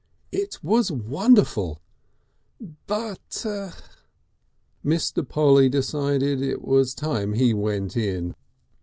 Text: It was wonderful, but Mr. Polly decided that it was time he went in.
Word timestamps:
It 0.31 0.63
was 0.63 0.91
wonderful, 0.91 1.79
but 2.87 3.45
Mr. 4.83 5.29
Polly 5.29 5.69
decided 5.69 6.39
that 6.39 6.49
it 6.49 6.63
was 6.63 6.95
time 6.95 7.33
he 7.33 7.53
went 7.53 7.95
in. 7.95 8.33